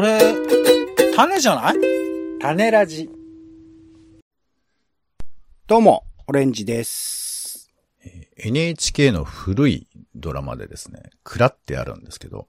[0.00, 0.18] それ、
[1.14, 1.74] 種じゃない？
[2.40, 3.10] 種ラジ。
[5.66, 7.70] どうも、オレンジです。
[8.38, 12.46] NHK の古いドラマでですね、クラってあるんですけど、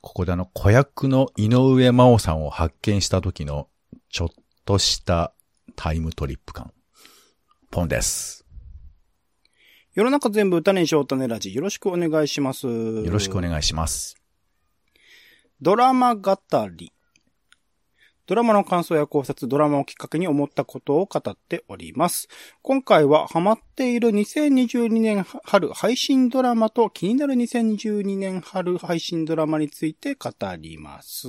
[0.00, 3.66] ここであの子役の井上真央さんを発見した時の
[4.08, 4.28] ちょっ
[4.64, 5.32] とした
[5.74, 6.72] タイムトリップ感。
[7.72, 8.46] ポンです。
[9.92, 11.52] 世の中全部種にしよう種ラジ。
[11.52, 12.68] よろしくお願いします。
[12.68, 13.42] よろしくおい。
[13.42, 14.14] 願いします。
[15.62, 16.38] ドラマ語
[16.76, 16.92] り。
[18.26, 22.28] ドラマの感想や考察、ドラマをきっかけに思ったことを語っております。
[22.60, 31.28] 今回はハマっている2022年春配信ドラマと気になる2022年春配信ドラマについて語ります。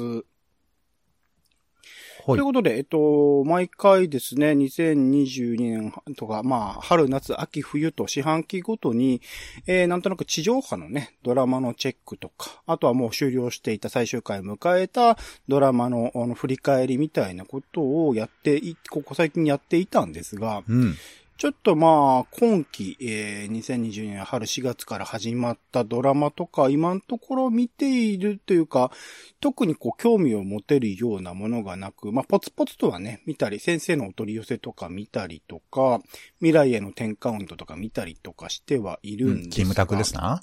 [2.28, 2.44] はいという。
[2.44, 9.22] ことで、えっと、毎回ですね、2022年とか、まあ、春、夏、秋、冬と四半期ごとに、
[9.66, 20.96] えー、なんとなく地上波のね、ドラマのチェックとか、あとはもう終了していた最終回を迎えたドラマのあの振り返りみたいなことをやってい、ここ最近やっていたんですが、うん。
[21.38, 28.92] ちょっとまあ、今期、えー、2020年春4月から始まったドラマとか、今のところ見ているというか、
[29.40, 36.02] 特にこう、興味を持てるようなものがなく、まあ、ポツポツとはね、見たり、先生のお取り寄せとか見たりとか、
[36.40, 40.42] 未来への10カウントとか見たりとかしてはいるんですが、キムタクですな。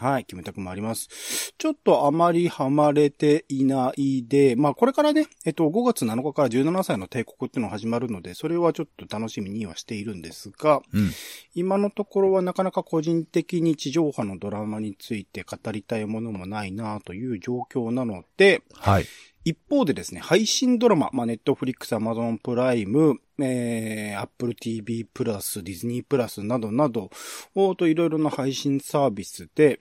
[0.00, 1.54] はい、キムタクもあります。
[1.58, 11.10] ちょっとあまりハマれていないで、まあこれからね、えっと、5月7日から17歳の帝国っていうのが始まるので、それはちょっと楽しみにはしているんですが、うん。
[11.54, 19.06] 今のところはなかなか個人的に地上波のドラマについて語りたいものもないなという状況なので、はい。
[19.44, 27.10] 一方でですね、配信ドラマ、まあ、ネットフリックス、アマゾンプライム、えー、Apple TV プラス、ディズニープラスなどなど、
[27.54, 29.80] おーといろいろな配信サービスで、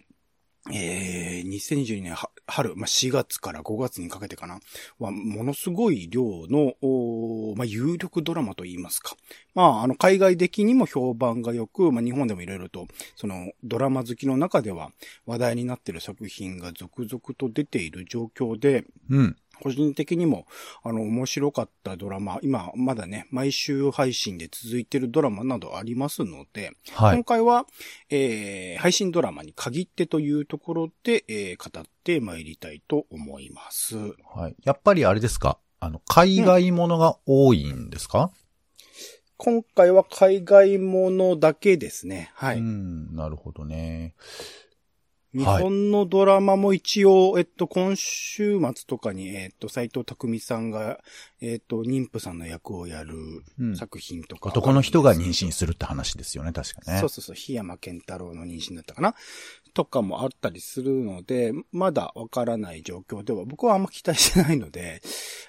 [0.73, 4.59] えー、2022年は春、まあ、4月から5月にかけてかな、
[4.99, 6.73] は、ものすごい量の、
[7.55, 9.15] まあ、有力ドラマといいますか。
[9.53, 14.91] まあ、あの、海外的にも評判が良く、まあ、日本でもいろいろと、その、ドラマ好きの中では
[15.25, 19.37] 話題になっている作品が続々と出ている状況で、うん。
[19.61, 20.45] 個人的にも、
[20.83, 27.15] あの、面白かったドラマ、今、まだね、毎週配信で続いているドラマなどありますので、はい。
[27.15, 27.65] 今回は、
[28.09, 33.97] えー、配信ドラマに限ってというところで、えー、語ってまいりたいと思います。
[34.33, 34.55] はい。
[34.63, 35.59] やっぱりあれですか？
[35.79, 38.31] あの、海外ものが多いんですか、
[39.37, 42.31] 今回は海外ものだけですね。
[42.33, 42.57] はい。
[42.57, 43.15] うん。
[43.15, 44.15] なるほどね。
[45.37, 50.99] 日本のドラマも一応、えっと、今週末とかに、えっと、斎藤匠さんが、
[51.41, 53.15] えっと、妊婦さんの役をやる
[53.59, 53.75] うん。
[53.75, 56.99] 作品とか、男の人が妊娠するって話ですよね、確かね。
[56.99, 59.13] そうそうそう、檜山健太郎の妊娠だったかな
[59.77, 65.03] とかもあったりするので、まだわからない状況では、僕はあんま期待してないので、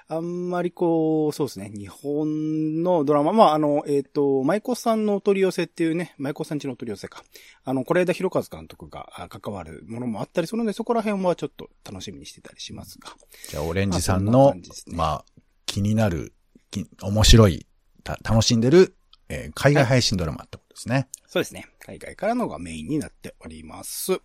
[0.07, 7.25] あんまりこう、そうですね、日本のドラマ、まあ、あの、えっ、と、舞妓さんのお取り寄せっていうね、舞妓さんちのお取り寄せか。
[7.65, 13.09] あの、是枝裕和監督があ関わるものもあったりするので、そこら辺はちょっと楽しみにしてたりしますが。
[13.49, 15.25] じゃあ、オレンジさんの感じです、ねまあ、
[15.65, 16.35] 気になる、
[16.71, 17.67] き面白い、
[18.05, 18.95] た楽しんでる、
[19.31, 21.09] えー海外配信ドラマってことですね。
[21.29, 21.67] そうですね。
[21.79, 24.19] 海外からのがメインになっております。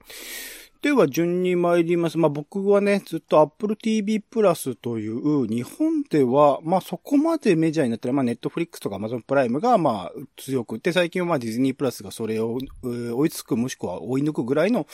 [0.84, 2.18] では、順に参ります。
[2.18, 14.86] まあ、僕はね、ずっと Apple TV プラスという、日本では、まあ、そこまでメジャーになってる、まあ、Netflix とか Amazon プライムが、まあ、強くて、最近はまあ、ディズニープラスがそれを、追いつく、もしくは追い抜くぐらいの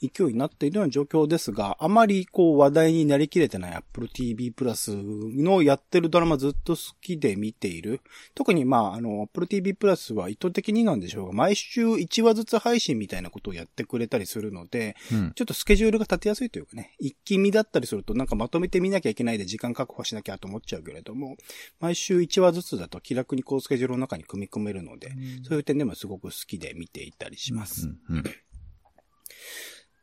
[0.00, 8.00] 勢いになっているような状況ですが、あまりこう、話題になりきれてない Apple TV プラスのやってるドラマずっと好きで見ている。
[8.34, 15.33] 特にまあ、あの、Apple TV プラスは意図的になんでしょうが、毎週1話ずつ配信みたいなことをやってくれたりするので、うん。
[15.34, 21.36] ちょっとスケジュールが立てやすいというかね、一気見だったりするとなんかまとめて見なきゃいけないで時間確保しなきゃと思っちゃうけれども、
[21.80, 25.12] 毎週1話ずつだと気楽にこうスケジュールの中に組み込めるので、
[25.46, 27.88] そういう点でもすごく好きで見ていたりします。
[28.08, 28.16] うん。
[28.16, 28.24] うん。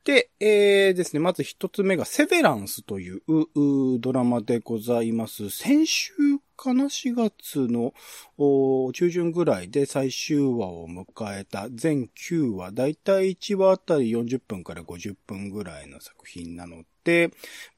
[0.04, 3.22] で、えーですね、まず一つ目がセベランスという
[4.00, 5.52] ドラマでございます。
[5.52, 6.14] 先週
[6.58, 7.94] かな ?4 月の
[8.94, 11.06] 中旬ぐらいで最終話を迎
[11.40, 17.30] えた全9話、だいたい1話あたり40分から50分ぐらいの作品なので、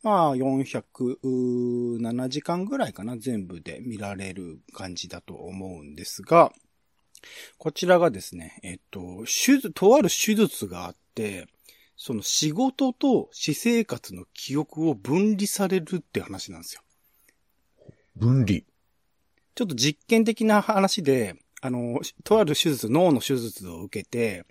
[0.02, 6.54] まあ407時間ぐらいかな全部で見られる感じだと思うんですが、
[7.58, 11.48] こちらがですね、えっと、手術、とある手術があって、
[12.06, 16.82] その仕事と私生活の記憶を分離されるって話なんですよ。
[18.18, 18.60] 分離。
[19.56, 24.46] ちょっと実験的な話で、あの、とある手術、脳の手術を受けて、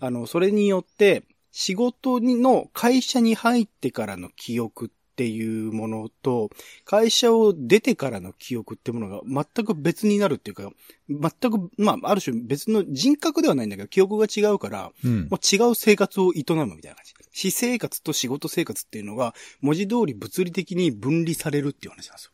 [0.00, 6.50] あの、それによって、仕事にの会社に入ってからの記憶っっていうものと、
[6.84, 10.72] 会社を出てからの記憶っていうものが全く別になるっていうか、
[11.08, 17.14] 全く、まあ、ある種別の人格ではないんだけど、記憶が違うから、うんもう違う生活を営むみたいな感じ。
[17.32, 22.32] 私生活と仕事生活っていうのが、文字通り物理的に分離されるっていう話なんですよ。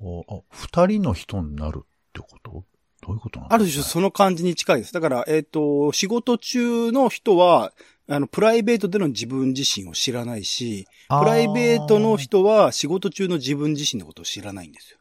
[0.00, 2.64] おあ、二人の人になるってこと？
[3.02, 4.92] どういうことなのある種その感じに近いです。
[4.92, 7.72] だから、えっ、と、仕事中の人は、
[8.08, 14.98] あの、プライベートでの自分自身を知らないし、プライベートの人は仕事中の自分自身のことを知らないんですよ。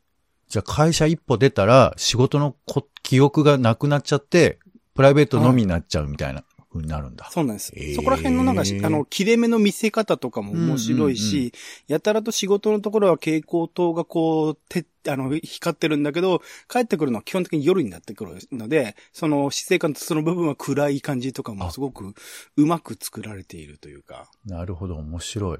[0.47, 4.59] じゃあ会社一歩出たら仕事のこ記憶がなくなっちゃって、
[4.93, 7.29] プライベートのみになっちゃうみたいな風になるんだ。
[7.31, 7.73] そうなんです。
[7.75, 11.51] へーそこら辺のなんかし、あの、切れ目の見せ方とかも面白いし、うんうん
[11.87, 22.13] やたらと仕事のところは蛍光灯がこう、て、あの、光ってるんだけど、帰ってくるのは基本的に夜になってくるので、その、死生観とその部分は暗い感じとかもすごく
[22.55, 25.59] うまく作られているというか、なるほど、面白い。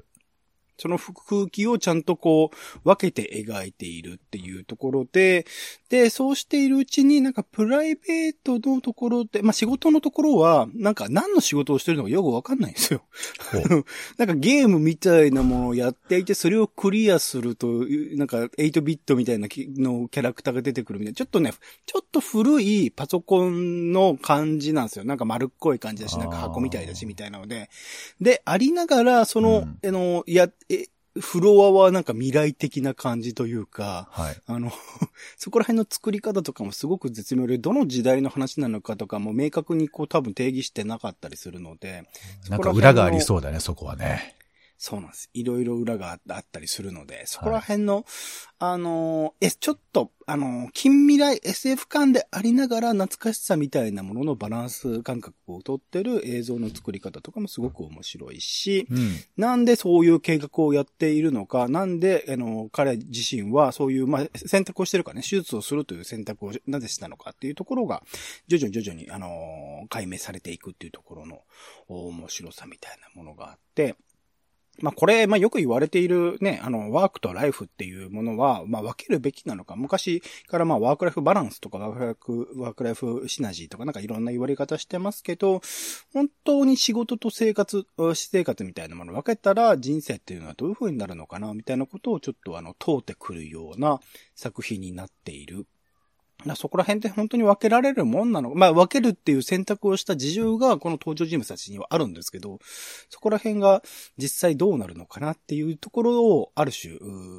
[0.77, 5.45] その空気をちゃんとこう、分けて描いているっていうところで、
[5.89, 13.03] で、そうしているうちになんかプライベートのところで、まあ、仕事のところは、なんか何の仕事をしてるのかよくわかんないんですよ。
[14.17, 17.85] なんかゲームみたいなものをやっていて、それをクリアすると、
[18.15, 21.53] なんか8ビットみたいなきのキャラクターが出てくるみたいな、ちょっとね、
[21.85, 25.05] ちょっと古いパソコンの感じなんですよ。
[25.05, 27.69] なんか丸っこい感じだし、なんか箱みたいだし、みたいなので。
[28.19, 30.70] で、ありながら、その、うんあの、や、え、
[31.19, 34.37] フロアはなんか未来的な感じというか、はい。
[34.45, 34.71] あの、
[35.37, 42.03] そこら辺の作り方とかもすごく絶妙で、どの時代の話なのかとかも明確にこう多分定義してなかったりするので、
[42.49, 44.35] なんか裏がありそうだね、そこはね。
[44.83, 45.29] そうなんです。
[45.35, 48.03] いろいろ裏があったりするので、そこら辺の、
[48.57, 59.17] あのー、え、ちょっと、あのー、近未来 SF 感でありながら懐かしさみたいなもののバランス感覚をとってる映像の作り方とかもすごく面白いし、うん。
[59.37, 68.01] なんでそういう計画をやっているのか、なんで、あの、彼自身はそういう、まあ、選択をしてるかね、手術をするという選択をなぜしたのかっていうところが、
[68.47, 71.41] 徐々に徐々に、あの、解明されていくっていうところの
[71.87, 73.95] お面白さみたいなものがあって、
[74.79, 85.61] まあこれ、まあよく言われているね、あの、ワークとライフっていうものは、まあ分けるべきなのか、昔からまあワークライフバランスとかワークライフ、ワークライフシナジーとかなんかいろんな言われ方してますけど、
[86.13, 93.99] 本当に仕事と生活、私生活みたいなものを分けたら人生っていうのはどういう風になるのかな、みたいなことをちょっとあの、問うてくるような
[94.35, 95.67] 作品になっている。
[96.45, 102.59] なそこら辺って本当に分けられるもんなのまあ分けるっていう選択をした事情がこの登場人物たちにはあるんですけど、
[103.09, 103.83] そこら辺が
[104.17, 106.97] 実際どうなるのかなっていうところをある種、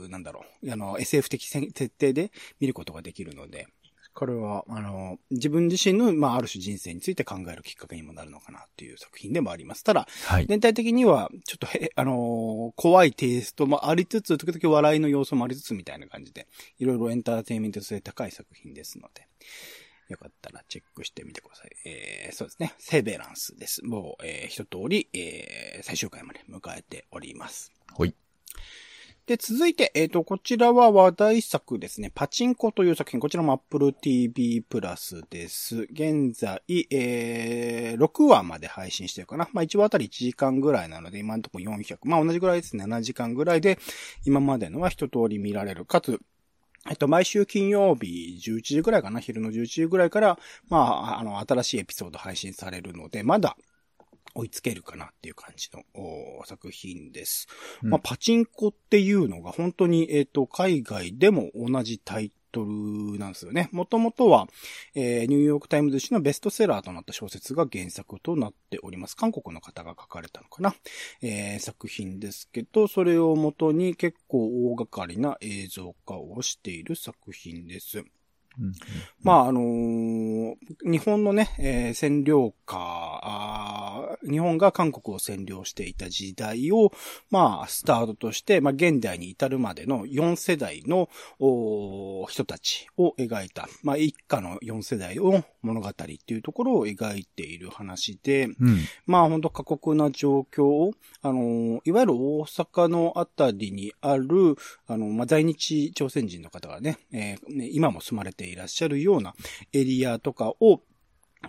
[0.08, 3.66] なんだろう、あの SF 的設定で見ることができるので、
[4.14, 9.84] これは、あの、自分自身の、まあ、ある種人生について考えるきっかけにもなるのかなっていう作品でもあります。
[9.84, 10.46] ただ、はい。
[10.46, 16.46] 全体的には、ちょっとへ、あのー怖いテイストもありつつ、時々笑いの要素もありつつみたいな感じで、
[16.78, 19.26] いろいろエンターテインメント性高い作品ですので、
[20.08, 21.70] よかったらチェックしてみてください。
[21.86, 22.74] えー、そうですね。
[22.78, 23.84] セベランスです。
[23.84, 27.72] もう、えー、一通り、えー、最終回まで迎えております。
[27.92, 28.14] ほい。
[29.32, 32.12] で、続いて、えっ、と、こちらは話題作ですね。
[32.14, 33.18] パチンコという作品。
[33.18, 35.86] こちらも Apple TV プラスです。
[35.90, 39.48] 現在、えー、6話まで配信してるかな。
[39.54, 41.96] まあ、1話あたり1時間ぐらいなので、今のところ400。
[42.04, 42.84] まあ、同じぐらいですね。
[42.84, 43.78] 7時間ぐらいで、
[44.26, 45.86] 今までのは一通り見られる。
[45.86, 46.20] かつ、
[46.90, 49.18] えっと、毎週金曜日11時ぐらいかな。
[49.18, 53.56] 昼の11時ぐらいから、まあ、あの、新しいエピソード配信されるので、まだ、
[54.34, 57.48] 追いつけるかなっていう感じのお作品です。
[57.82, 63.68] うんまあ、パチンコっていうのが本当に、えっ、と、海外でも同じタイトルなんですよね。
[63.72, 64.46] もともとは、
[64.94, 69.16] えーニューヨークタイムズ紙のベストセラーとなった小説が原作となっております。
[69.16, 70.74] 韓国の方が書かれたのかな、
[71.22, 78.04] えー作品ですけど、それをもとに結構大掛かりな映像化をしている作品です。
[78.58, 78.72] うん
[79.22, 80.54] まあ、あのー
[80.84, 86.92] 日本のね、えー占領下日本が韓国を占領していた時代を、
[87.30, 91.08] まあ、スタートとして、まあ、現代に至るまでの4世代の
[92.28, 98.78] 人たちを描いた、まあ、一家の4世代を物語っていうところを描いている話で、うん。
[99.06, 100.92] まあ本当過酷な状況を、
[101.22, 104.56] あの、いわゆる大阪のあたりにある、
[104.86, 109.34] あの、まあ、在日朝鮮人の方がね、えーね今も住まれていらっしゃるような
[109.72, 110.82] エリアとかを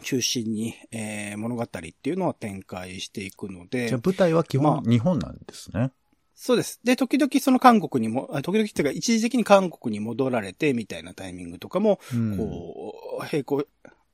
[0.02, 5.92] 中心に、えー物語っていうのは展開していくのでじゃあ、舞台は基ま本日本なんですね。
[6.36, 6.80] そうです。
[6.84, 13.66] で、時々その韓国にも、あ時々っていうか一時的に韓国に戻られてみたいなタイミングとかも、うんこう、並行、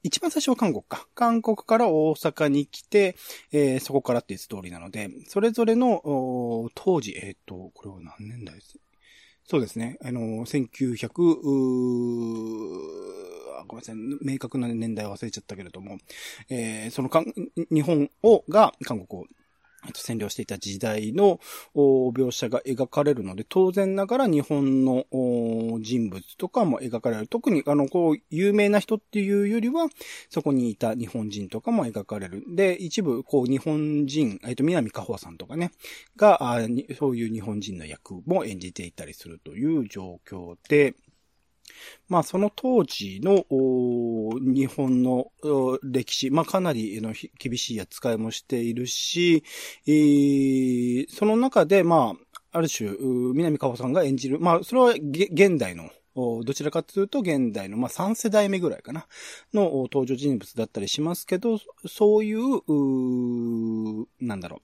[0.03, 1.07] 一番最初は韓国か。
[1.15, 3.15] 韓国から大阪に来て、
[3.51, 8.77] えーそこからっていうストーリーなので、それぞれの、お当時、えっ、と、これは何年代です？
[9.49, 9.97] そうですね。
[10.03, 11.23] あの、1900、
[13.67, 13.95] ごめんなさい。
[14.21, 15.97] 明確な年代忘れちゃったけれども、
[16.49, 17.25] えーそのかん、
[17.71, 19.25] 日本を、が韓国を、
[19.93, 21.39] 占領していた時代の
[21.75, 25.05] 描写が描かれるので、当然ながら日本の
[25.81, 27.27] 人物とかも描かれる。
[27.27, 29.87] 特に、あの、こう、有名な人っていうよりは、
[30.29, 32.43] そこにいた日本人とかも描かれる。
[32.55, 35.71] で、一部、こう、日本人、えっと、南かほさんとかね、
[36.17, 36.39] が、
[36.97, 40.95] そういう日本人の役も演じていたりするという状況で、
[42.07, 43.45] まあ、その当時の、
[44.41, 45.31] 日本の
[45.83, 49.43] 歴史、まあ、かなりの厳しい扱いもしているし、
[49.87, 52.15] えーその中で、ま
[52.51, 52.89] あ、ある種、
[53.33, 59.07] 南かほさんが演じる、まあ、それは現代の、どちらかというと現代の、まあ、3世代目ぐらいかな、
[59.53, 64.61] の登場人物だったりしますけど、そういう、うなんだろ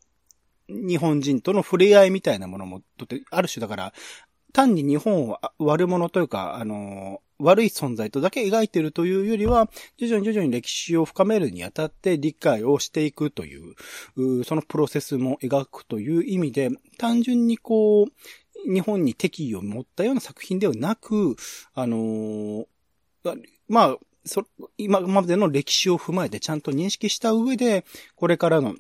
[0.68, 3.94] う、日本人との触れ合いみたいなものも、とって、ある種だから、
[4.56, 13.76] 単に日本を悪者というか、あの、悪い存在とだけ描いているというよりは、徐々に徐々に歴史を深めるにあたって理解をしていくという、
[14.46, 21.36] そのプロセスも描くという意味で、単純にこう、日本に敵意を持ったような作品ではなく、
[21.74, 22.66] あの
[23.68, 24.46] まあ、そ、
[24.78, 27.84] 今までの歴史を踏まえてちゃんと認識した上で、
[28.16, 28.74] これからの、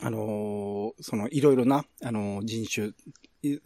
[0.00, 2.90] あのその、いろいろな、あの人種、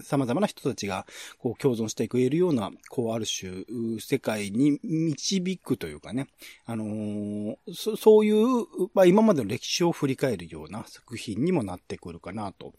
[0.03, 1.07] 様々な人たちが、
[1.39, 3.65] こう、共存してくえるような、こう、ある種、
[4.01, 6.29] 世界に導くというかね、
[6.67, 12.75] あのーそそういう、まあ、今までの歴史を振り返るような作品にもなってくるかなと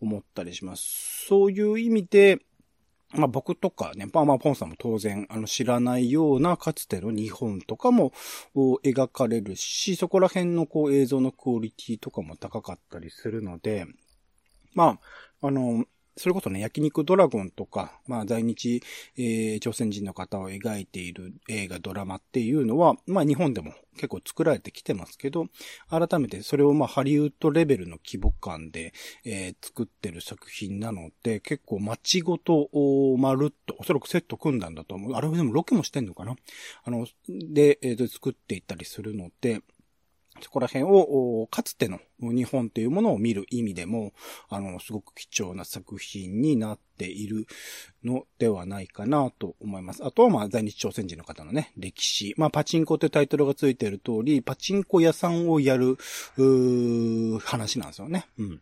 [0.00, 1.26] 思ったりします。
[1.26, 2.38] そういう意味で、
[3.12, 8.12] まあ僕とかね、まあまあポンさんも当然、あの知らないようなかつての日本とかも
[8.54, 13.86] 描かれるし、そこら辺のこう映像のクオリティとかも高かったりするので、
[14.74, 14.98] ま
[15.40, 15.86] あ、あの、
[16.18, 18.82] それこそね、焼肉ドラゴンとか、まあ在日、
[19.18, 25.48] えー朝鮮人の方を描いている映画、ドラマっていうのは、まあ日本でも結構作られてきてますけど、
[25.90, 28.94] 改めてそれをまあハリウッドレベルの規模感で、
[29.24, 35.12] えー作ってる作品なので、結構街ごと、おまるっと、おそらくセット組んだんだと思う。
[35.12, 36.34] あれでもロケもしてんのかな？
[36.84, 39.60] あの、で、えー作っていったりするので、
[40.40, 44.12] そこら辺を、かつての日本というものを見る意味でも、
[44.48, 47.46] あの、すごく貴重な作品になっている
[48.04, 50.04] のではないかなと思います。
[50.04, 52.34] あとは、まあ、在日朝鮮人の方のね、歴史。
[52.36, 55.96] まあ、パチンコってタイトルがついている通り、パチンコ屋さんをやる、
[57.40, 58.26] 話なんですよね。
[58.38, 58.60] うん。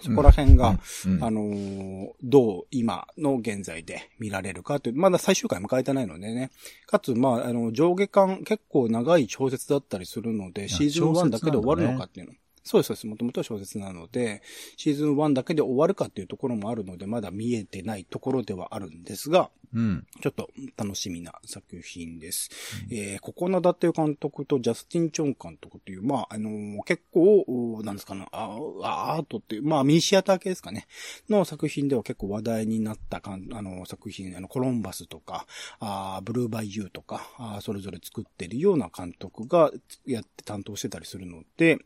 [0.00, 6.50] そこら辺が、うんあのーどう今の現在で見られるかという、まだ最終回迎えてないのでね。
[6.86, 12.32] かつ、まあ、あの、上下巻結構長い小説だったりするので、シーズン1だけで終わるのかっていうの。
[12.64, 13.06] そうです、そうです。
[13.06, 14.42] もともとは小説なので、
[14.76, 20.06] シーズン1だけで終わるかっていうところもあるので、まだ見えてないところではあるんですが、うん。
[20.20, 22.50] ちょっと楽しみな作品です。
[22.90, 30.86] えー、ココナダっていう監督とジャスティン・チョン監督っていう、まあ、あのー結構、おなんですかね、あアートっていう、まあ、ミニシアター系ですかね、
[31.28, 35.46] の作品では結構話題になったかん、あの、作品、あの、コロンバスとか、
[35.80, 39.72] あーブルーバイユーとか、あーそれぞれ作ってるような監督が
[40.06, 41.78] やって担当してたりするので、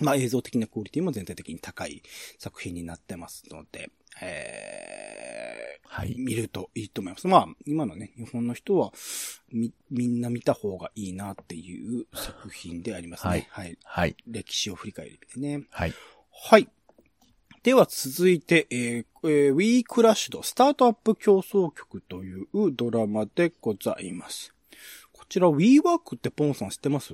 [0.00, 2.02] まあ映像的なクオリティも全体的に高い
[2.38, 6.14] 作品になってますので、えーはい。
[6.16, 7.28] 見るといいと思います。
[7.28, 8.92] まあ、今のね、日本の人は、
[9.52, 13.30] み、みんな見た方がいいなっていう作品でありますね。
[13.30, 13.78] はいはい。
[13.84, 14.16] はい。
[14.26, 15.66] 歴史を振り返る意味でね。
[15.70, 15.94] はい。
[16.30, 16.68] はい。
[17.62, 24.54] では続いて、えーえー、We Crashed スタートアップ競争曲というドラマでございます。
[25.12, 27.12] こちら WeWork ってポンさん知ってます？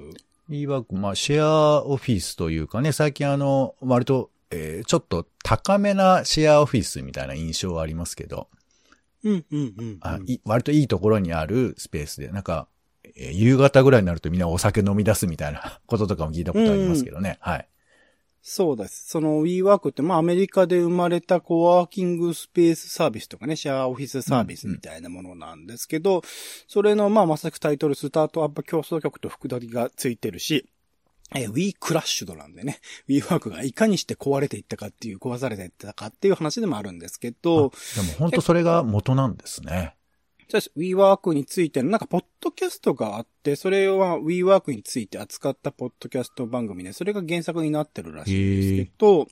[0.50, 8.48] E ワーク、まあ、シェアオフィスというかね、最近あの、割と、えーちょっと高めなシェアオフィスみたいな印象はありますけど、
[9.24, 9.98] うん、うん、うん。
[10.00, 12.66] あい割といいところにあるスペースで、なんか、
[13.16, 17.36] えー夕方ぐらいになるとみんなお酒飲み出すみたいなこととかも聞いたことありますけどね。
[17.40, 17.68] はい。
[18.40, 19.08] そうです。
[19.08, 26.22] その WeWork って、まあアメリカで生まれたコワーキングスペースサービスとかね、シェアオフィスサービスみたいなものなんですけど、
[26.66, 30.68] それのまあまさしくタイトルスタートアップ競争曲と複雑がついてるし、
[31.34, 37.54] えー、We Crashed なんでね、WeWork がいかにして壊れていったかっていう、壊されていったかっていう話でもあるんですけど、
[37.96, 39.97] でも本当それが元なんですね。
[40.50, 40.72] そうです。
[40.76, 49.26] WeWork についての、なんか、ポッドキャストがあって、それは WeWork について扱ったポッドキャスト番組で、それが原作になってるらしいんですけど、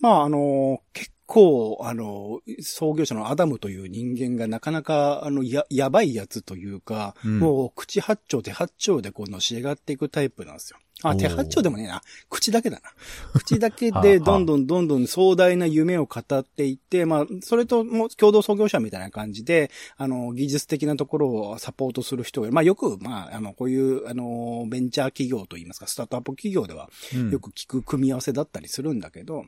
[0.00, 7.38] まあ、あの、結構、あの、創業者のアダムという人間がなかなか、あの、や、やばいやつというか、うん。
[7.40, 10.78] もう口八丁手八丁でこうのし上がっていくタイプなんですよ。
[11.02, 12.02] あ、手八丁でもねえな。
[12.28, 12.90] 口だけだな。
[13.34, 29.44] 口だけでどんどんどんどん壮大な夢を語っていって、まあ、それともう共同創業者みたいな感じで、あの、技術的なところをサポートする人が、まあよく、まあ、あの、こういう、あの、ベンチャー企業といいますか、スタートアップ企業ではうんよく聞く組み合わせだったりするんだけど、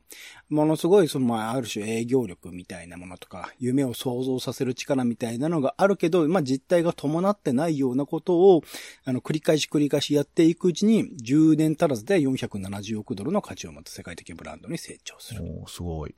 [0.49, 8.63] ものすごい、その、まあ、ある種営業力みたいなものとか、夢を想像させる力みたいなのがあるけど、まあ、実態が伴ってないようなことを、
[9.05, 15.43] あの、繰り返し繰り返しやっていくうちに、10年足らずで470億ドルの価値を持つ世界的ブランドに成長する。
[15.43, 16.15] おーすごい。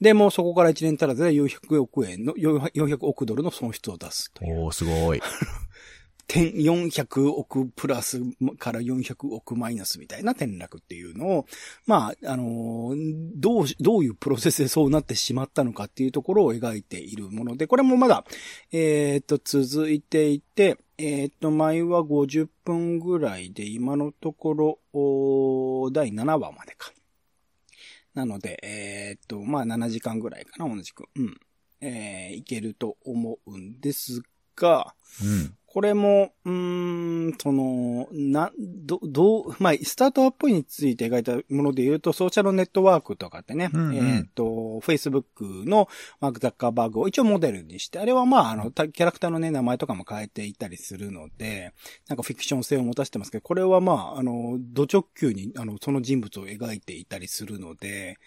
[0.00, 4.60] で、もうそこから1年足らずで400億円の、400億ドルの損失を出すという。
[4.66, 5.20] おーすごい。
[6.28, 8.20] 点400億プラス
[8.58, 11.46] から400億マイナスみたいな転落っていうのを、
[11.86, 18.24] まあ、あのーどう、どういうプロセスでそうなってしまったのかっていうところを描いているもので、これもまだ、
[18.72, 26.92] えっ、と、続いていて、えっ、と、前は50分ぐらいで、今のところ、第7話までか。
[28.14, 31.04] なので、えっ、と、まあ、7時間ぐらいかな、同じく。
[31.14, 31.40] うん。
[31.80, 34.22] えーいけると思うんです
[34.56, 34.96] が、
[35.78, 43.94] これも、うーん、その、な、ど、どう、まあ、スタートアップについて描いたもので言うと、ソーシャルネットワークとかってね、うんうん。
[43.94, 51.72] えっ、と、Facebook のマーク・ザッカーバーグを一応モデルにして、あれはまあ、あの、たキャラクターのね、名前とかも変えていたりするので、
[52.08, 58.18] なんかフィクション性を持たせてますけど、これはまあ、あの、ド直球に、あの、その人物を描いていたりするので、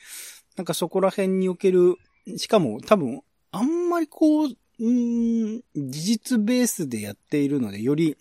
[0.55, 1.97] なんかそこら辺における、
[2.37, 4.47] しかも多分、あんまりこう、
[4.81, 8.17] うーん、事実ベースでやっているので、より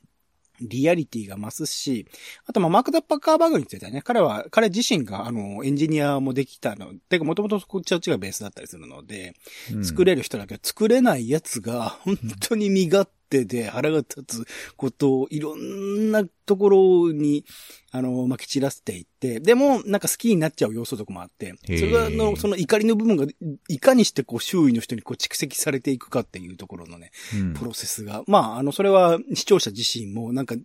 [0.60, 2.06] リアリティが増すし、
[2.44, 9.34] あとまあマーク・ダッパーカーバーグについてはね、彼は、彼自身があの、エンジニアもできたの、てかもともとこっちは違うベースだったりするので、
[9.72, 9.84] うん。
[9.84, 14.46] 作れる人だけど作れないやつが、本当に身勝手で腹が立つ
[14.76, 17.44] ことをいろんなところに、
[17.92, 23.26] あの、まき散らしていって、でも、なんか好きになっちゃう要素とかもあって、それが、あの、その怒りの部分が、
[23.68, 28.22] いかにしてこう、周囲の人にこう、蓄積されていくかっていうところのね、うんプロセスが。
[28.26, 30.56] まあ、あの、それは視聴者自身も、なんか、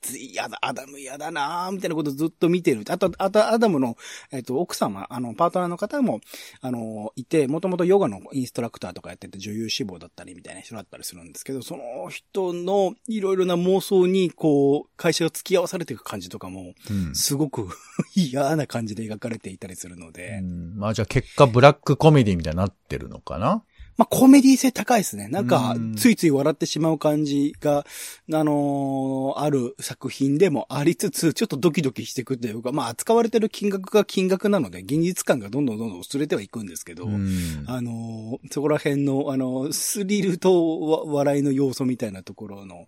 [0.00, 2.82] こいつ嫌だ、アダム嫌だなーみたいなことをずっと見てる。
[2.88, 3.96] あと、あと、アダムの、
[4.32, 6.20] えっ、と、奥様、あの、パートナーの方も、
[6.60, 17.14] あの、いて、もともとヨガのインストラクターとかやってて女優志望だったりみたいな人だったりするんですけど、その人のいろいろな妄想に、こう、会社が付き合わされていく感じとかも、うん。
[17.14, 17.68] すごく
[18.14, 20.74] 嫌な感じで描かれていたりするので、うん。
[20.76, 23.62] まあじゃあ結果ブラックコメディみたいになってるのかな？
[24.00, 25.28] まあ、コメディ性高いですね。
[25.28, 27.84] なんかうん、ついつい笑ってしまう感じが、
[28.32, 42.86] あのーある作品でもありつつ、ちょっとドキドキしていくというか、まあ、扱われてる金額が金額なので、現実感がどんどんどんどん薄れてはいくんですけど、うんあのーそこら辺の、あのースリルとわ笑いの要素みたいなところの、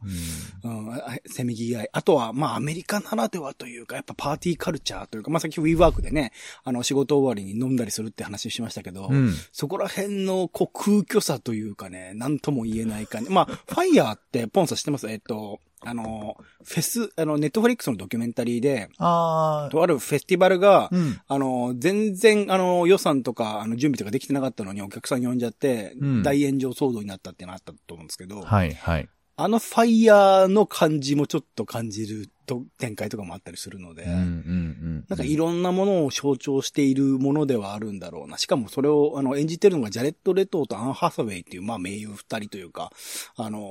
[0.65, 1.89] うん、あせめぎ合い。
[1.93, 6.33] あとは、まあ、アメリカならではというか、やっぱパーティーカルチャーというか、まあ、さっき WeWork でね、
[6.65, 9.35] あの、仕事終わりに飲んだりするって話しましたけど、うん。
[9.53, 13.31] そこら辺の、こう、空虚さというかね、なんとも言えない感じ。
[13.31, 15.09] まあ、ファイヤーって、ポンさん知ってます？
[15.09, 21.21] えっと、あの、フェス、あの、ネットフリックスのドキュメンタリーで、ああ、とあるフェスティバルが、うん。
[21.27, 29.09] あの、全然、あの、予算とか、あの、準備とかできてなかったのにお客さん呼んじゃって、うん大炎上騒動になったっていうのあったと思うんですけど、はい、はい。
[29.43, 35.05] あのファイヤーの感じもちょっと感じると展開とかもあったりするので、うん、うん、うん。
[35.09, 38.39] なんかいろんなものを象徴しているものではあるんだろうな。
[38.39, 42.93] しかもそれをあの演じてるのがジャレット・レトーとアン・ハサウェイっていう、まあ名優二人というか、
[43.37, 43.63] あのー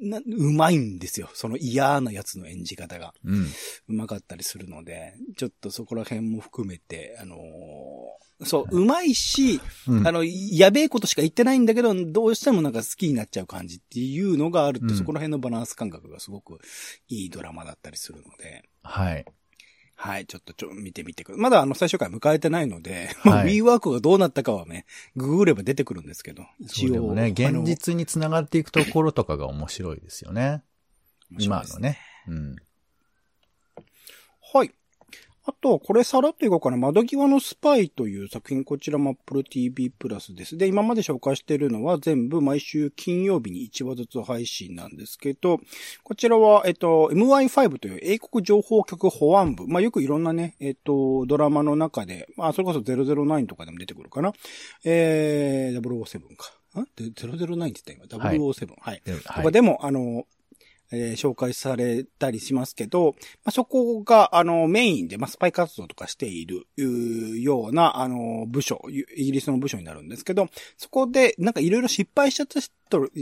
[0.00, 1.28] な、うまいんですよ。
[1.34, 3.14] その嫌なやつの演じ方が。
[3.24, 3.46] うん。
[3.88, 7.38] うまかったりするので、ちょっとそこら辺も含めて、あのー
[8.44, 16.60] そう、うまいし、うんあの、やべえことしか言ってないんだけど、どうしてもなんか好きになっちゃう感じっていうのがあると、うんそこら辺のバランス感覚がすごく
[17.08, 19.24] いいドラマだったりするので、はい。
[20.00, 21.42] はい、ちょっとちょ、見てみてください。
[21.42, 30.62] まだあの最終回迎えてないので、はい WeWork がどうなったかはね、ググれば出てくるんですけど、そうでもね、現実につながっていくところとかが面白いですよね。
[31.36, 31.78] 今の。
[31.80, 31.98] ね。
[32.28, 32.56] うん。
[34.54, 34.70] はい。
[35.48, 36.76] あと、これさらっといこうかな。
[36.76, 40.58] 窓際のスパイという作品、こちらも Apple TV プラスです。
[40.58, 45.58] で、今まで紹介しているのは全部毎週金曜日に1話ずつ配信なんですけど、
[46.04, 49.66] こちらは、えっと、MI5 という英国情報局保安部。
[49.66, 54.34] まあ、よくいろんなね、えっと、ドラマの中で、まあ、それこそ009とかでも出てくるかな。
[54.84, 56.52] えー、007か。
[56.78, 58.34] んで ?009 って言った今。
[58.34, 58.68] 007。
[58.78, 59.02] はい。
[59.06, 60.26] はいかでも、あの、
[60.90, 66.66] えー紹介されたりしますけど、まあ、そこが、あの、メインで、まあ、スパイ活動とかしている、
[67.40, 72.72] ような、あの、部署、イギリスの部署になるんですけど、そこで、なんかいろいろ失敗しちゃった人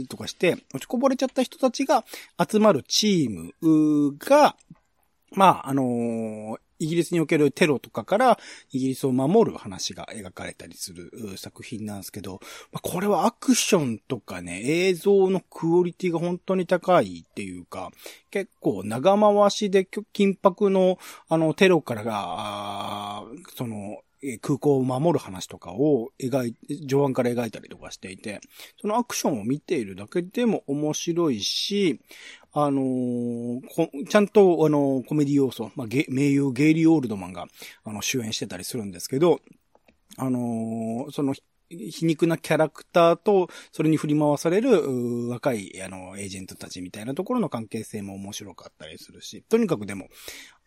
[0.07, 2.05] とかして、落ちこぼれちゃった人たちが
[2.49, 4.55] 集まるチームが、
[5.31, 8.39] まあ、あのーイギリスにおけるテロとかから
[8.71, 12.39] イギリスを守る話が描かれたりする作品なんですけど、
[12.71, 17.91] まあ、これはアクションとかね、映像のクオリティが本当に高いっていうか、
[18.31, 23.23] 結構長回しで緊迫のあのテロからが、
[23.55, 24.01] その、
[24.41, 28.41] 空港を守る話とかを描い、上腕から描いたりとかしていて、
[28.81, 31.99] そのアクションを見ているだけでも面白いし、
[32.59, 37.45] あのーちゃんと、あのーコメディ要素、まあ、ゲ名優ゲイリー・オールドマンが、
[37.83, 39.41] あの、主演してたりするんですけど、
[40.17, 41.35] あのーその、
[41.69, 50.07] 皮肉なキャラクターと、それに振り回される、若い、あの、エージェントたちみたいなところの関係性も面白かったりするし、とにかくでも、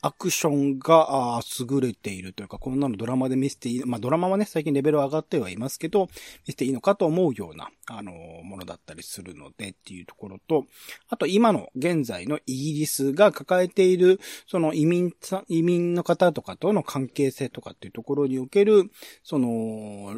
[0.02, 6.08] アクションが、あ優れているというか、こんなのドラマで見せていい、まあドラマはね、最近レベル上がってはいますけど、
[6.46, 10.66] 見せていいのかと思うような、あのものだったりするのでっていうところと、
[11.08, 15.12] あと今の現在のイギリスが抱えている、その移民、
[15.48, 18.90] 移民の方とかとの関係性とかっていうところにおける、
[19.22, 20.14] その、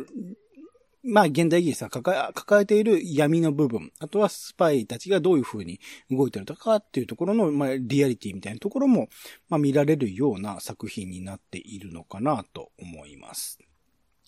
[1.05, 9.09] まあ、現代イギリスが抱え抱えている闇の部分、あとはスパイたちがどういう風に動いてるとかっていうところの、まあ、リアリティみたいなところも、
[9.49, 13.59] まあ、見られるような作品になっているのかなと思います。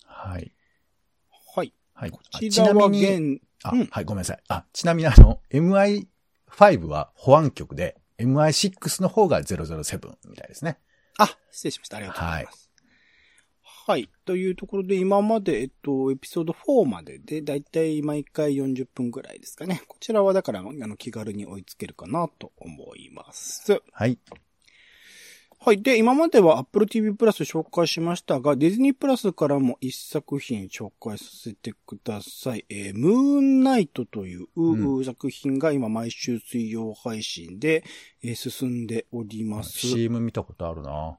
[0.05, 0.51] はい。
[1.55, 1.73] はい。
[1.93, 2.11] はい。
[2.11, 4.39] こあちらは現、あ、うんはい、ごめんなさい。
[4.49, 10.77] あ、ちなみにあの、MI5 は保安局で、MI6 の方が007みたいですね。
[11.17, 11.97] あ、失礼しました。
[11.97, 12.55] ありがとうございます。
[12.55, 12.64] はい。
[14.25, 19.83] というところで、今まで、えっと、エピソード4までで、だいたい毎回40分ぐらいですかね。
[19.87, 23.81] こちらはだから、あの、気軽に追いつけるかなと思います。
[23.91, 24.17] はい。
[25.59, 25.81] はい。
[25.81, 32.65] で、今までは Apple TV プラス紹介しましたが、ディズニープラスからも一作品紹介させてください。
[32.69, 37.83] えー、ムーンナイトという、う作品が今毎週水曜配信で、
[38.23, 39.71] えー進んでおります。
[39.79, 41.17] CM 見たことあるな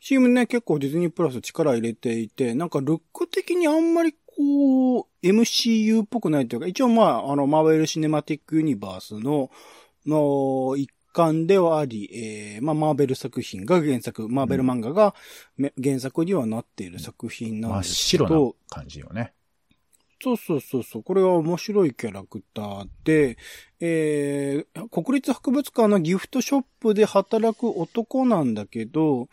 [0.00, 9.50] CM ね、結構ディズニープラス力入れていて、なんかルック的にあんまりこう、MCU っぽくないというか、一応まあ、あの、マーベル・シネマティック・ユニバースの、
[10.06, 12.08] の一環ではあり、
[12.56, 15.14] えー、まあ、マーベル作品が原作、マーベル漫画が
[15.56, 19.32] め原作にはなっている作品な真っんですけど、白な感じよね。
[20.20, 21.02] そうそうそうそう。
[21.02, 23.36] これは面白いキャラクターで、
[23.80, 29.28] えー、国立博物館のギフトショップで働く男なんだけど、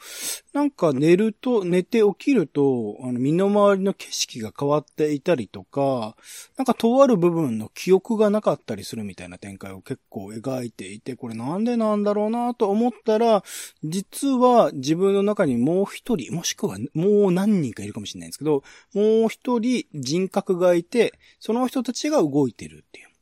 [0.53, 6.15] なんか寝ると、寝て起きると、あの、身の回りの景色が変わっていたりとか、
[6.58, 13.43] なんかとある部分の記憶がなかったりするみたいな展開を結構描いていて、これなんでなんだろうなと思ったら、
[13.84, 23.14] 実は自分の中にもう一人、もしくはもう何人かいるかもしれないんですけど、もう一人人格がいて、その人たちが動いてるっていう。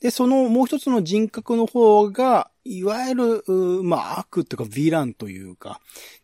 [0.00, 3.44] で、そのもう一つの人格の方が、いわゆる、
[3.82, 5.80] まあ、悪というか、ヴィランというか、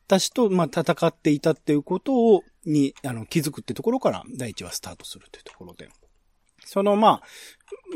[0.07, 5.89] たちと、まあ、戦っていたっていうことを、に、あの、気づくってところから、第一話スタートするというところで。
[6.65, 7.23] その、まあ、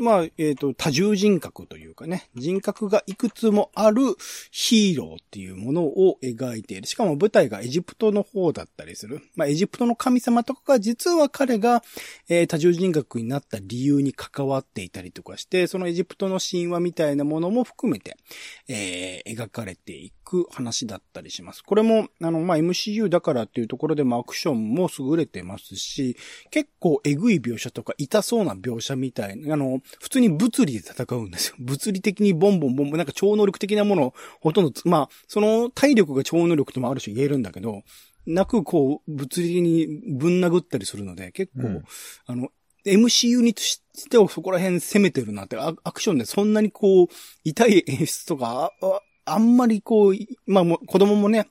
[0.01, 4.01] まあ、えっ、と、多重人格というかね、人格がいくつもある
[4.51, 6.87] ヒーローっていうものを描いている。
[6.87, 9.21] しかも舞台がエジプトの方だったりする。
[9.35, 11.83] まあ、エジプトの神様とかが実は彼が、
[12.29, 18.17] えー多重人格になった理由に関わっていたりとかして、そのエジプトの神話みたいなものも含めて、
[18.67, 21.63] えー描かれていく話だったりします。
[21.63, 26.17] これも、あの、まあ、MCU だからっていうところでもアクションも優れてますし、
[26.51, 31.55] 結構エグい描写とか痛そうな描写みたいな、の、普通に物理で戦うんですよ。
[31.61, 37.83] 物理的にボンボンボンボン、なんか超能力的なものをほとんどつ、まあ、その体力が超能力ともある種言えるんだけど、
[38.25, 41.83] なくこう、物理的にぶん殴ったりするので、結構、うん
[42.25, 42.49] あの、
[42.85, 47.07] MCU にしてはそこら辺攻めてるなって、アアクションでそんなにこう、
[47.43, 50.15] 痛い演出とか、ああんまりこう、
[50.47, 51.47] まあもう子供もね、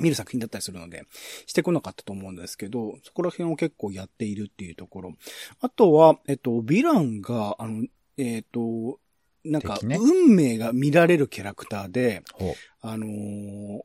[0.00, 1.04] 見る作品だったりするので、
[1.46, 5.12] してこなかったと思うんですけど、そこら辺を結構やっているっていうところ。
[5.60, 8.98] あとは、えっと、ヴィランが、あの、えっと、
[9.44, 13.80] なんか、運命が見られるキャラクターで、ほあのー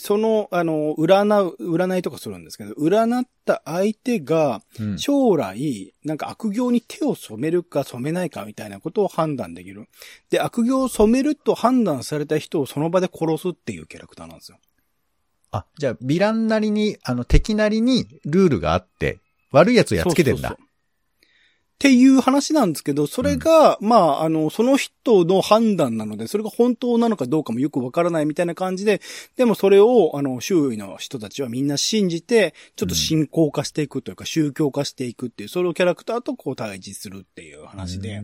[0.00, 4.62] その、あの、占う、占いとかするんですけど、占った相手が。
[4.96, 9.88] 将来、なんか悪行に手を染めるか染めないかみたいなことを判断できる。
[10.30, 14.58] で、悪行を染めると判断された人をその場で殺すっていうキャラクターなんですよ。
[15.50, 19.18] あ、じゃあ、ヴィランなりに、あの、敵なりにルールがあって、
[19.50, 20.48] 悪い奴をやっつけてんだ。
[20.48, 20.67] そうそう
[21.78, 29.00] っていう話なんですけど、それが、まあ、あの、その人の判断なので、それが本当なのかどうかもよくわからないみたいな感じで、
[29.36, 38.22] でもそれを、あの、周囲の人たちはみんな信じて、ちょっと信仰化していくというか、宗教化していくっていう、それをキャラクターとこう対峙するっていう話で。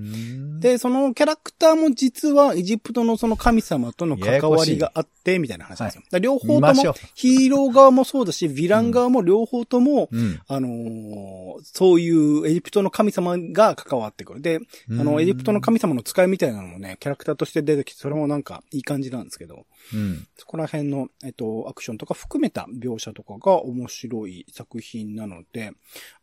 [0.59, 6.03] で、そのキャラクターも実は、エジプトのその神様との関わりがあって、みたいな話なんですよ。
[6.11, 14.41] はい、両方とも、ヒーロー側もそうだし、ヴィラン側も両方とも、うん、あのー、そういうエジプトの神様が関わってくる。
[14.41, 25.73] で、あの、エジプトの神様の使いみたいなのもね、キャラクターとして出てきて、それもなんかいい感じなんですけど、うん、そこら辺の、えっと、アクションとか含めた描写とかが面白い作品なので、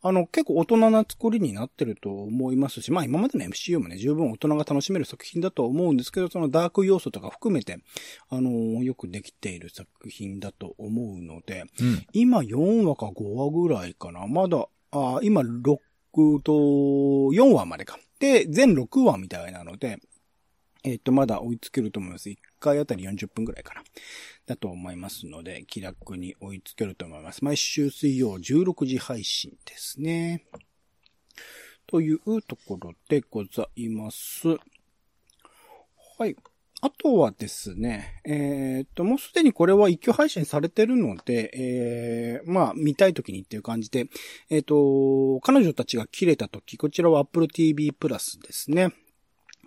[0.01, 7.77] あの、結構大人な作りになってると思いますし、まあ今までの MCU もね、十分大人が楽しめる作品だと思うんですけど、そのダーク要素とか含めて、
[8.29, 14.27] あのー、よくできている作品だと思うので、うん、今4話か5話ぐらいかな。
[14.27, 15.77] まだ、あ今6
[16.13, 17.97] と4話までか。
[18.19, 19.99] で、全6話みたいなので、
[20.83, 22.29] えっ、と、まだ追いつけると思います。
[22.29, 23.83] 1回あたり40分くらいかな。
[24.47, 27.43] だと思いますので、気楽に追いつけると思います。
[27.43, 30.45] 毎週水曜16時配信ですね。
[31.85, 34.47] というところでございます。
[36.17, 36.35] はい。
[36.83, 44.07] あとはですね、えー、っと、もうすでにこれは一挙配信されてるので、えー、まあ、見たい時にっていう感じで、
[44.49, 48.89] えー、っと、彼女たちが切れた時、こちらは Apple TV プラスですね。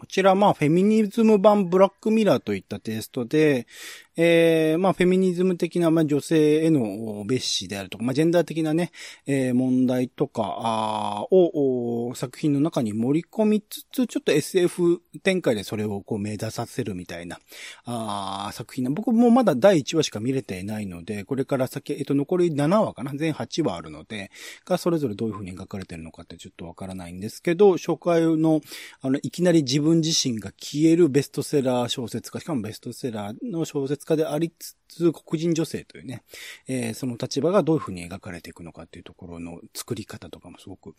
[0.01, 3.69] こちら、まあ、フェミニズム版ブラックミラーといったテイストで、
[4.17, 8.93] えー、まあ、フェミニズム的な、まあ、女性への蔑視であるとか、まあ、ジェンダー的なね、
[9.27, 17.39] えー、問題とかを作品の中に盛り込みつつ、ちょっと SF 展開でそれをこう目指させるみたいな、
[17.87, 18.91] あ作品な。
[18.91, 23.13] 僕もまだ第1話しか見れていないので、これから先、えっと、残り7話かな？
[23.15, 24.31] 全8話あるので、
[24.65, 28.61] がそれぞれどういう風に描かれてるのかってちょっとわからないんですけど、紹介の、
[29.01, 36.23] あの、いきなり自分自身が消えるベストセラー小説家、しかもベストセラーの小説家でありつつ、黒人女性というね、
[36.69, 40.95] えー、その立場がどういうふうに描かれていくのかっていうところの作り方とかもすごく、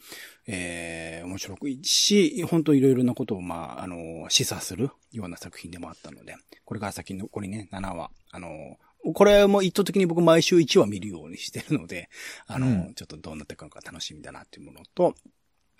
[0.47, 8.77] えー、面白くし、本当いろいろなことを、まあ、あの、示唆するような作品でもあったので、これから先残りね、7話、あの、
[9.13, 12.09] これも意図的に僕毎週1話見るようにしてるので、
[12.47, 15.15] あの、うん、ちょっとどうなっていくのか楽しみだなっていうものと、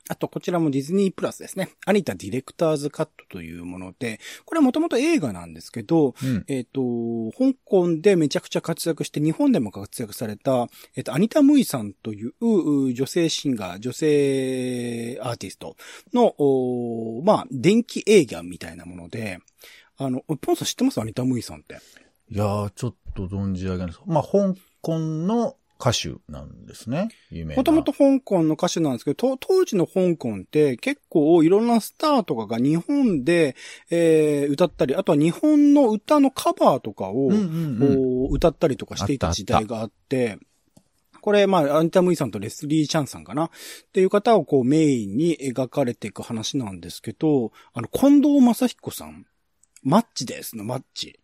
[0.07, 1.69] あと、こちらもディズニープラスですね。
[1.85, 6.81] アニタディレクターズカットというもので、これはもともと映画なんですけど、うん、えっ、と、
[7.37, 15.75] 香港でめちゃくちゃ活躍して、日本でも活躍された、えっ、と、アニタ・ムイさんという女性シンガー、女性アーティスト
[16.13, 16.35] の、
[17.23, 19.39] まあ、電気映画みたいなもので、
[19.97, 21.01] あの、ポンさん知ってます？
[21.01, 21.79] アニタ・ムイさんって。
[22.29, 24.01] いやー、ちょっと存じ上げないです。
[24.05, 27.09] まあ、香港の歌手なんですね。
[27.31, 33.55] 有名もともと香港の歌手なんですけど、当時の香港って結構いろんなスターとかが日本で、
[33.89, 40.39] えー、歌ったり、あとは日本の歌のカバーとかを、うんうんうん、歌ったりとかしていた時代があって、
[41.21, 43.45] これ、まあ、アンタムイさんとレスリー・チャンさんかな？
[43.45, 43.49] っ
[43.91, 49.25] ていう方をこうメインに描かれていく話なんですけど、あの、近藤正彦さん、
[49.81, 50.55] マッチです。
[50.55, 51.19] の、マッチ。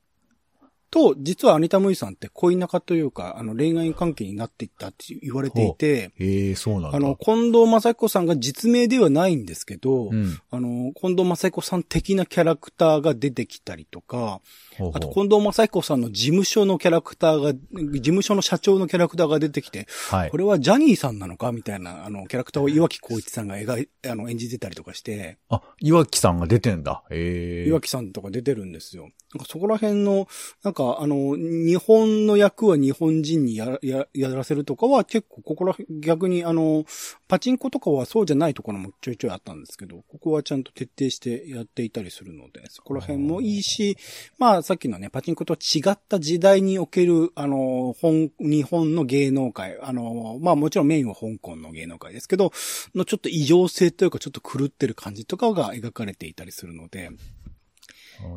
[0.91, 6.97] と、実はアニタ・ムイさんって恋仲というか、あの、恋愛関係になっていったって言われていて、へえ、そうなんだ。
[6.97, 14.41] あの、近藤正彦さんが実名ではないんですけど、うん、あの、近藤正彦さん的なキャラクターが出てきたりとか、
[14.77, 25.37] ほうほうあと、近藤正彦さんの事務所のキャラクターが、事務所の社長のキャラクターが出てきて、はい、これはジャニーさんなのかみたいな、あの、キャラクターを岩木光一さんが描い、あの、演じてたりとかして。
[25.47, 27.03] あ、岩木さんが出てんだ。
[27.09, 27.69] へえ。
[27.69, 29.09] 岩木さんとか出てるんですよ。
[29.33, 30.27] なんかそこら辺の、
[30.63, 36.85] なんか、あの、日本の役は日本人にや、や、やらせるとかは結構、ここら、逆にあの、
[37.27, 43.97] パチンコとかはそうじゃないところもちょいちょいあったんですけど、ここはちゃんと徹底してやっていたりするので、そこら辺もいいし、
[44.37, 52.51] まあ、さっきのね、パチンコとは違った時代における、あの、本、日本の芸能界、あの、まあもちろんメインは香港の芸能界ですけど、
[52.95, 57.11] のちょっと異常性というかちょっと狂ってる感じとかが描かれていたりするので、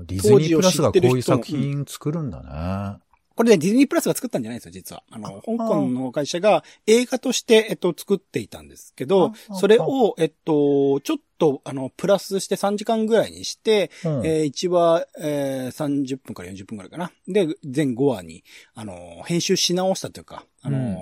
[0.06, 3.04] ディズニープラスがこういう作品作るんだね。
[3.36, 5.02] これね、ディズニープラスが作ったんじゃないですよ、実は。
[5.10, 17.10] あの、香港の会社が映画として、えっと、作っていたんですけど、それを、えっと、ちょっと、あの、プラスして3時間ぐらいにして、うん、えー、1話、えー、30分から40分ぐらいかな。
[17.26, 18.44] で、全5話に、
[18.74, 20.96] あの、編集し直したというか、あの、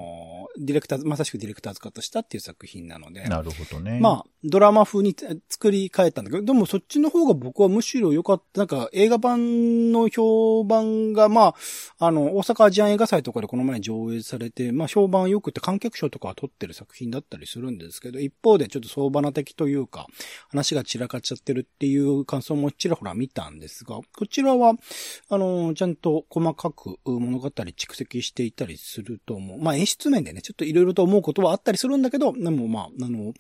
[0.59, 3.25] ディレクターズ、まさしくディレクターズカットしたっていう作品なので。
[3.25, 3.99] なるほどね。
[4.01, 5.17] まあ、ドラマ風に
[5.49, 8.61] 作り変えたんだけど、でもそっちの方が僕はむしろ良かった。
[8.61, 11.55] なんか映画版の評判が、ま
[11.99, 20.07] あ、あの、大阪アジアン映画祭とかでこの前上映されて、まあ評判良くて観客賞とかは撮ってる作品だったりするんですけど、一方でちょっと相場な的というか、
[20.49, 24.75] 話が散らかっちゃってるっていう感想もちらほら見たんですが、こちらは、
[25.29, 29.59] あの、ちゃんと細かく物語蓄積していたりすると思う。
[29.63, 33.33] まあ演出面でね、ちょっといろいろと思うことはあったりするんだけど、でもまあ、あの、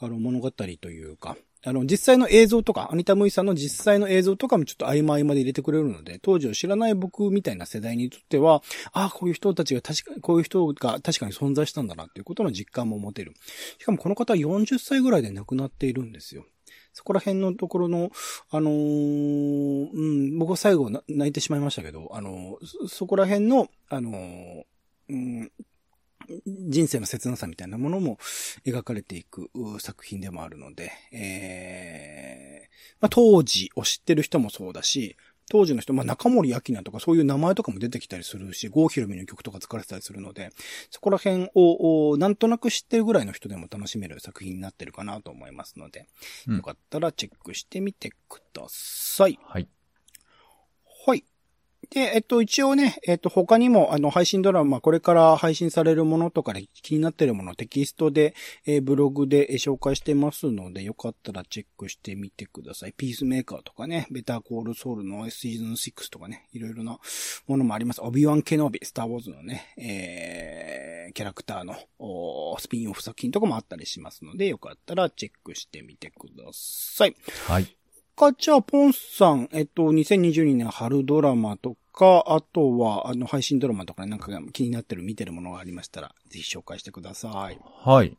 [0.00, 1.36] あの物語というか、
[1.66, 8.62] あの、実際の映像とか、アニタムイさんの実際の映像とかもちょっと合間合間で入れてくれるので、当時を知らない僕みたいな世代にとっては、
[8.92, 13.32] ああ、こういう人たちが確かに、こういう人が確かに存在したんだなっていうことの実感も持てる。
[13.78, 16.44] しかもこの方は40歳ぐらいで亡くなっているんですよ。
[16.92, 18.10] そこら辺のところの、
[18.50, 24.64] あのー、うん、僕は最後泣いてしまいましたけど、あのー、そ、そこら辺の、あのー、
[25.08, 25.52] うん、
[26.46, 28.18] 人生の切なさみたいなものも
[28.66, 35.16] 描かれていく作品でもあるので、えー、まあ、当時を知ってる人もそうだし、
[35.50, 40.50] 当時の人、まあ、中森明菜とかそういう名前とかも出てきたりするし、郷ひろみの曲とか使われてたりするので、
[40.90, 46.06] そこら辺を、なんとなく知ってるぐらいの人でも楽しめる作品になってるかなと思いますので、
[46.48, 49.38] うん、よかったらチェックしてみてください。
[49.42, 49.68] はい。
[51.06, 51.24] はい。
[51.94, 58.34] で、えっと、一応ね、えっと、他にも、あの、配信ドラマ、これから配信されるものとかで気になってるもの、テキストで、
[58.66, 62.94] えー、ブログで紹介してますので、よかったらチェックしてみてください。
[62.96, 66.98] ピースメーカーとかね、ベターコールソウルのシーズン6とかね、いろいろな
[67.46, 68.00] ものもあります。
[68.02, 71.76] オビワン・ケノービ、スター・ウォーズのね、えー、キャラクターの、
[72.58, 77.14] スピンオフ作品とかもあったりしますので、よかったらチェックしてみてください。
[77.46, 77.76] はい。
[78.16, 87.58] か、じゃあ、ポンさん、えっと、2022年春ドラマとか、あとは、あの、配信ドラマとかなんか気になってる、見てるものがありましたら、ぜひ紹介してください。
[87.82, 88.16] はい。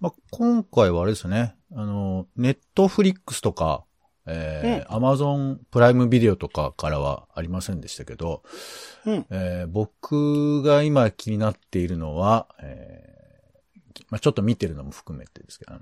[0.00, 3.84] まあ、今回はあれですね、あの、ネットフリックスとか、
[4.26, 8.42] えー、アマゾンプライムビデオとかからはありませんでしたけど、
[9.04, 15.74] うん、えー、僕が今気になっているのは、えー、まあ、ちょっと見てるのも含めてですけど、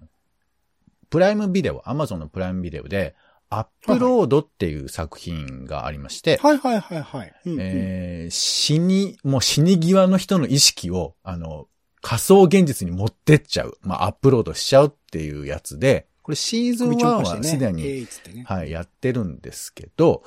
[1.08, 3.14] プライムビデオ、アマゾンのプライムビデオで、
[3.50, 7.32] アップロードっていう作品がありまして、はいはいはいはい。
[7.46, 11.68] えー、死に、もう死に際の人の意識を、あの、
[12.00, 13.78] 仮想現実に持ってっちゃう。
[13.82, 18.06] まあ、アップロードしちゃうっていうやつで、これシーズン1はすでに、
[18.44, 20.22] はい、やってるんですけど、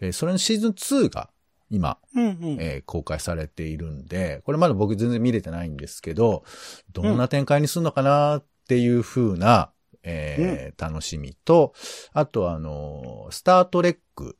[0.00, 1.30] えー、それのシーズン2が
[1.70, 6.44] 今、うんうん、えー、公開されているんで、これまだ僕全然見れてないんですけど、
[6.92, 11.74] どんな展開にするのかなっていう風な、えー、うん、楽しみと、
[12.12, 14.36] あとあの、スタートレック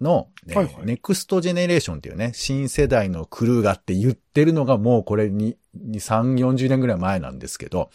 [0.00, 7.90] の、ねはいはい、ネクストジェネレーションっていうね、新世代のクルーがって言ってるのがもうこれに、に3、40年ぐらい前なんですけど、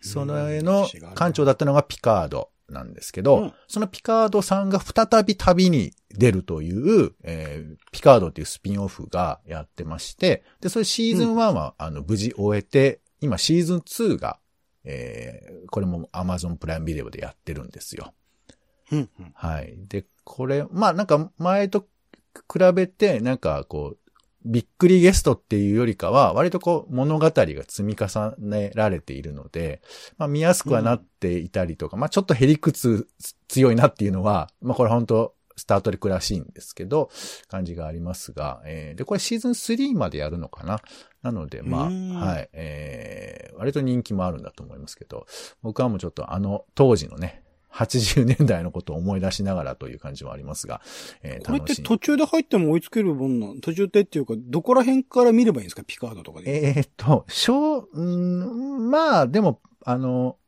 [0.00, 6.72] それの館長だったのがピカードなんですけど、うん、そのピカードさんが再び旅に出るとい
[7.06, 14.38] う、えー、ピカードっていうスピンオフがやってまして、で、それシーズン1は、うん、あの、無事終えて、今シーズン2が
[14.86, 18.14] えー、これも Amazon プライムビデオでやってるんですよ。
[18.92, 19.74] うん、はい。
[19.88, 21.86] で、これ、まあなんか前と
[22.52, 23.98] 比べて、なんかこう、
[24.44, 29.82] びっくりゲストっていうよりかは、割とこう物語が積み重ねられているので、
[30.18, 33.08] まあ見やすくはなっていたりとか、うん、まあちょっとヘリクツ
[33.48, 37.10] 強いなっていうのは、まあこれ本当スタートレックらしいんですけど、
[37.48, 40.80] 感じがありますが、えー、で、これシーズン3までやるのかな？
[41.22, 45.26] なので、まあ、はい、えー、割と人気もあるんだと思いますけど、
[45.62, 47.42] 僕はもうちょっとあの当時のね、
[47.72, 50.80] 80年代のことを思い出しながらという感じもありますが、
[51.22, 55.82] えー、これって途中で入っても追いつけるもんな途中でっていうか、どこら辺から見ればいいんですか？
[55.84, 56.76] ピカードとかで。
[56.76, 60.38] えー、っと、小、んまあ、でも、あの、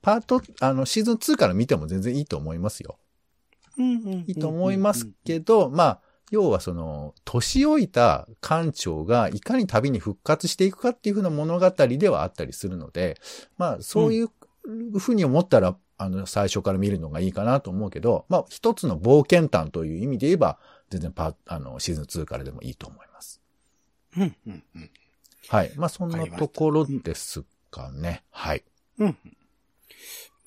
[0.00, 2.98] パート、あの、シーズン2から見ても全然いいと思いますよ。
[3.78, 13.20] いいと思いますけど、まあ、要はその、年老いた館長がいかに旅に復活していくかっていうふうな物語ではあったりするので、
[13.58, 14.30] まあ、そういう
[14.98, 20.58] ふうに思ったら、あの、最初から見るのがいいかなと思うけど、まあ、一つの冒険譚という意味で言えば、
[20.90, 23.42] 全然パあの、シーズン2からでもいいと思います。
[24.16, 24.90] うんうんうん、
[25.48, 25.72] はい。
[25.76, 28.22] まあ、そんなところですかね。
[28.30, 28.64] はい。
[28.98, 29.16] うん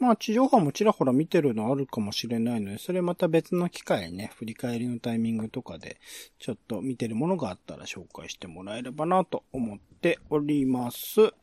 [0.06, 5.98] まあ、地上波もちらほら見てるのあるかもしれないので、それまた別の機会ね、振り返りのタイミングとかで、
[6.39, 11.34] ちょっと見てるものがあったら紹介してもらえればなと思っております。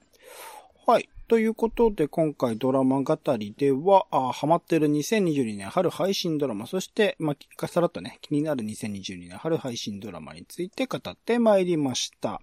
[0.87, 1.09] はい。
[1.29, 12.43] ということで、今回ドラマ語りでは、あハマってる2022年春配信ドラマ、そして、まあ、さらっとね、気になる2022年春配信ドラマについて語ってまいりました。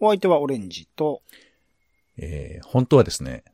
[0.00, 1.22] お相手はオレンジと、
[2.16, 3.44] えー、本当はですね、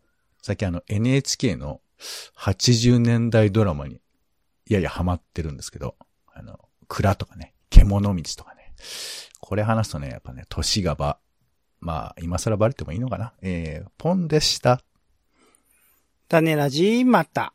[0.43, 1.81] 最近あの NHK の
[2.37, 4.01] 80年代ドラマに、
[4.67, 5.97] いやいやハマってるんですけど、
[6.33, 8.75] あの、蔵とかね、獣道とかね。
[9.41, 11.19] これ話すとね、やっぱね、年がば、
[11.81, 13.35] まあ、今更バレてもいいのかな。
[13.41, 14.81] えー、ポンでした。
[16.29, 17.55] 種ラジまた。